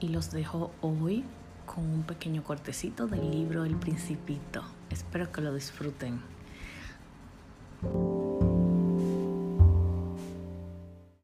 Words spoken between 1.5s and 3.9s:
con un pequeño cortecito del libro El